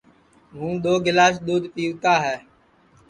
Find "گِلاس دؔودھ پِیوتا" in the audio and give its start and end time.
1.05-2.13